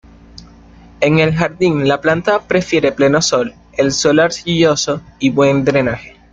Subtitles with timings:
[0.99, 6.17] En el jardín, la planta prefiere pleno sol, el suelo arcilloso, y buen drenaje.